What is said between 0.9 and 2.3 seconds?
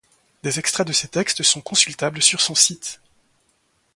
ces textes sont consultable